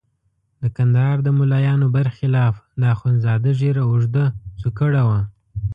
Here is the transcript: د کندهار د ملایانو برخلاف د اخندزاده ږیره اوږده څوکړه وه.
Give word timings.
د 0.61 0.63
کندهار 0.75 1.17
د 1.23 1.27
ملایانو 1.39 1.87
برخلاف 1.95 2.55
د 2.81 2.83
اخندزاده 2.95 3.51
ږیره 3.61 3.83
اوږده 3.89 4.25
څوکړه 4.61 5.01
وه. 5.07 5.19